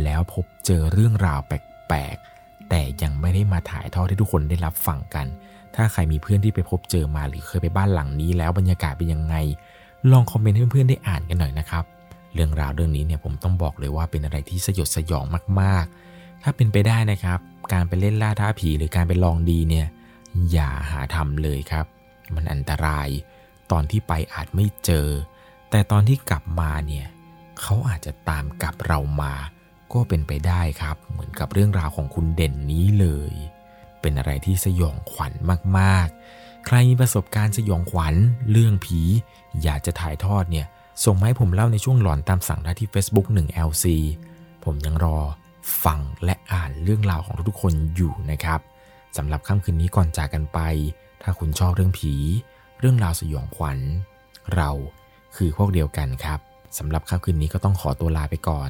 [0.03, 2.32] แล้วพบเจอเรื่องราวแปลกๆ
[2.69, 5.25] แต่ยังไม่ได้มาถ่ายทอดให้ทุกคนได้รับฟังกัน
[5.75, 9.35] ถ้าใครมีเพื่อนที่ไปพบเจอมาหรือเคยไปบ้านหลังนี้ แล้วบรรยากาศเป็นยังไง
[10.11, 11.83] ลองคอมเมนต์ให้เพื่อนๆได้อ่านกันหน่อยนะครับ
[12.33, 15.25] เรื่องราวเรื่องนี้เนี่ยผมต้องบอกเลยว่าเป็นอะไรที่สยดสยอง
[15.61, 17.39] มากๆ ถ้าเป็นไปได้นะครับ
[17.73, 19.87] การไปเล่นล่าท้าผีหรือการไปลองดีเนี่ย
[20.51, 21.85] อย่าหาทำเลยครับ
[22.35, 23.09] มันอันตราย
[23.71, 25.07] ตอนที่ไปอาจไม่เจอ
[25.69, 27.07] แต่ตอนที่กลับมาเนี่ย
[27.61, 29.33] เขาอาจจะตามกลับเรามา
[29.93, 33.33] ก็เป็นไปได้ครับ เหมือนกับเรื่องราวของคุณเด่นนี้เลย
[34.01, 35.33] เป็นอะไรที่สยองขวัญ
[35.77, 38.15] มากๆ ใครมีประสบการณ์สยองขวัญ
[38.51, 38.99] เรื่องผี
[39.63, 40.67] อยากจะถ่ายทอดเนี่ย
[41.05, 43.85] ส่งมาให้ผมเล่าในช่วงหลอนตามสั่งได้ที่ Facebook 1 LC
[44.63, 45.17] ผมยังรอ
[45.83, 48.59] ฟังและอ่านเรื่องราวของทุกๆคนอยู่นะครับ
[49.17, 50.59] สำหรับค่ำคืนนี้ก่อนจากกันไป
[51.21, 52.13] ถ้าคุณชอบเรื่องผี
[52.79, 53.77] เรื่องราวสยองขวัญ
[54.55, 54.71] เรา
[55.35, 56.39] คือพวกเดียวกันครับ
[56.77, 58.69] สำหรับค่ำคืนนี้ก็ต้องขอตัวลาไปก่อน